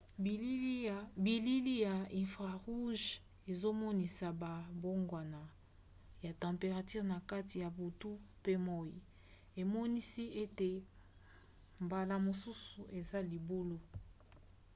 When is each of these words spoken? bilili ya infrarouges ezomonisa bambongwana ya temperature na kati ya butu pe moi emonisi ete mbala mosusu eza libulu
bilili 1.25 1.73
ya 1.87 1.93
infrarouges 2.21 3.05
ezomonisa 3.51 4.27
bambongwana 4.41 5.41
ya 6.25 6.31
temperature 6.43 7.03
na 7.11 7.17
kati 7.31 7.55
ya 7.63 7.69
butu 7.77 8.11
pe 8.43 8.53
moi 8.67 8.93
emonisi 9.61 10.23
ete 10.43 10.69
mbala 11.85 12.15
mosusu 12.25 12.81
eza 12.99 13.19
libulu 13.31 13.77